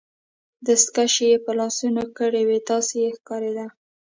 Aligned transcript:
دستکشې 0.67 1.25
يې 1.31 1.37
په 1.45 1.51
لاسو 1.59 1.85
کړي 2.17 2.41
وې، 2.47 2.59
داسې 2.69 2.93
یې 3.03 3.09
ښکاریده. 3.17 3.65